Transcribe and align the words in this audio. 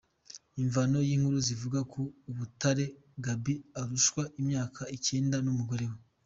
Imvano 0.61 0.97
y’inkuru 1.07 1.37
zivuga 1.47 1.79
ko 1.91 2.01
Umutare 2.31 2.85
Gaby 3.25 3.55
arushwa 3.81 4.21
imyaka 4.41 4.81
icyenda 4.97 5.37
n’umugore 5.45 5.85
we. 5.91 5.97